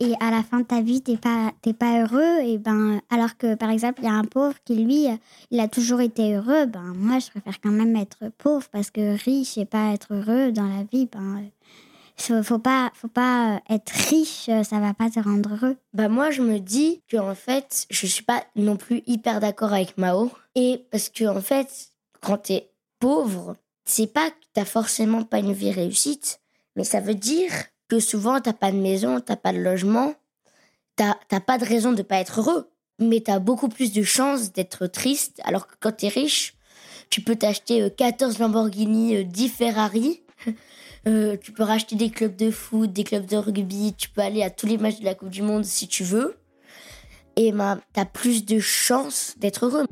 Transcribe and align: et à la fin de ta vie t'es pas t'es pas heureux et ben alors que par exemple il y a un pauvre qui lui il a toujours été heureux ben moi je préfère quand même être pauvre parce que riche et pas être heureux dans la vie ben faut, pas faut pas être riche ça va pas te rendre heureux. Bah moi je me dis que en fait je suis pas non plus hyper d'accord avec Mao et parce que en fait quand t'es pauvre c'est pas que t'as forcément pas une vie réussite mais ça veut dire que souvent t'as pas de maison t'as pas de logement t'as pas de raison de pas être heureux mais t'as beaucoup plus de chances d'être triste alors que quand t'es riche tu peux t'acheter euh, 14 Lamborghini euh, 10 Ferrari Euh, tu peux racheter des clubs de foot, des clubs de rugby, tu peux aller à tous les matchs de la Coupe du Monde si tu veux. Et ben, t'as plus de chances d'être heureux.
et 0.00 0.14
à 0.20 0.30
la 0.30 0.42
fin 0.42 0.60
de 0.60 0.64
ta 0.64 0.80
vie 0.80 1.02
t'es 1.02 1.16
pas 1.16 1.52
t'es 1.62 1.72
pas 1.72 2.02
heureux 2.02 2.40
et 2.42 2.58
ben 2.58 3.00
alors 3.10 3.36
que 3.36 3.54
par 3.54 3.70
exemple 3.70 4.00
il 4.02 4.04
y 4.04 4.08
a 4.08 4.14
un 4.14 4.24
pauvre 4.24 4.54
qui 4.64 4.76
lui 4.76 5.06
il 5.50 5.60
a 5.60 5.68
toujours 5.68 6.00
été 6.00 6.34
heureux 6.34 6.66
ben 6.66 6.92
moi 6.96 7.18
je 7.18 7.30
préfère 7.30 7.60
quand 7.60 7.70
même 7.70 7.96
être 7.96 8.30
pauvre 8.38 8.66
parce 8.70 8.90
que 8.90 9.16
riche 9.24 9.58
et 9.58 9.64
pas 9.64 9.92
être 9.92 10.14
heureux 10.14 10.52
dans 10.52 10.66
la 10.66 10.84
vie 10.90 11.06
ben 11.06 11.42
faut, 12.42 12.58
pas 12.58 12.90
faut 12.94 13.08
pas 13.08 13.60
être 13.68 13.90
riche 13.90 14.50
ça 14.64 14.80
va 14.80 14.94
pas 14.94 15.10
te 15.10 15.20
rendre 15.20 15.50
heureux. 15.54 15.76
Bah 15.92 16.08
moi 16.08 16.30
je 16.30 16.42
me 16.42 16.58
dis 16.58 17.02
que 17.08 17.16
en 17.16 17.34
fait 17.34 17.86
je 17.90 18.06
suis 18.06 18.24
pas 18.24 18.44
non 18.56 18.76
plus 18.76 19.02
hyper 19.06 19.40
d'accord 19.40 19.72
avec 19.72 19.96
Mao 19.98 20.30
et 20.54 20.84
parce 20.90 21.08
que 21.08 21.24
en 21.24 21.40
fait 21.40 21.92
quand 22.20 22.38
t'es 22.38 22.70
pauvre 22.98 23.56
c'est 23.84 24.12
pas 24.12 24.30
que 24.30 24.36
t'as 24.52 24.64
forcément 24.64 25.22
pas 25.22 25.38
une 25.38 25.52
vie 25.52 25.72
réussite 25.72 26.40
mais 26.76 26.84
ça 26.84 27.00
veut 27.00 27.14
dire 27.14 27.52
que 27.88 28.00
souvent 28.00 28.40
t'as 28.40 28.52
pas 28.52 28.72
de 28.72 28.76
maison 28.76 29.20
t'as 29.20 29.36
pas 29.36 29.52
de 29.52 29.58
logement 29.58 30.14
t'as 30.96 31.40
pas 31.40 31.58
de 31.58 31.64
raison 31.64 31.92
de 31.92 32.02
pas 32.02 32.16
être 32.16 32.40
heureux 32.40 32.70
mais 32.98 33.20
t'as 33.20 33.38
beaucoup 33.38 33.68
plus 33.68 33.92
de 33.92 34.02
chances 34.02 34.52
d'être 34.52 34.86
triste 34.86 35.40
alors 35.44 35.66
que 35.66 35.74
quand 35.80 35.92
t'es 35.92 36.08
riche 36.08 36.54
tu 37.10 37.22
peux 37.22 37.36
t'acheter 37.36 37.82
euh, 37.82 37.90
14 37.90 38.38
Lamborghini 38.38 39.16
euh, 39.16 39.24
10 39.24 39.48
Ferrari 39.48 40.22
Euh, 41.06 41.36
tu 41.40 41.52
peux 41.52 41.62
racheter 41.62 41.96
des 41.96 42.10
clubs 42.10 42.36
de 42.36 42.50
foot, 42.50 42.92
des 42.92 43.04
clubs 43.04 43.24
de 43.24 43.36
rugby, 43.36 43.94
tu 43.96 44.10
peux 44.10 44.20
aller 44.20 44.42
à 44.42 44.50
tous 44.50 44.66
les 44.66 44.78
matchs 44.78 44.98
de 44.98 45.04
la 45.04 45.14
Coupe 45.14 45.30
du 45.30 45.42
Monde 45.42 45.64
si 45.64 45.88
tu 45.88 46.04
veux. 46.04 46.36
Et 47.36 47.52
ben, 47.52 47.80
t'as 47.92 48.04
plus 48.04 48.44
de 48.44 48.58
chances 48.58 49.34
d'être 49.38 49.66
heureux. 49.66 49.86